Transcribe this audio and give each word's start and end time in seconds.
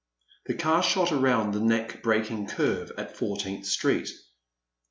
The 0.47 0.55
car 0.55 0.81
shot 0.81 1.11
around 1.11 1.53
the 1.53 1.59
neck 1.59 2.01
breaking 2.01 2.47
curve 2.47 2.91
at 2.97 3.15
Fourteenth 3.17 3.67
Street. 3.67 4.09